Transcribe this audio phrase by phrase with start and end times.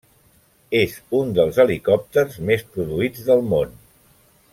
[0.79, 3.77] És un dels helicòpters més produïts del món.